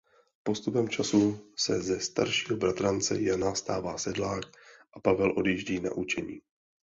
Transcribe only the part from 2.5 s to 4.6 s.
bratrance Jana stává sedlák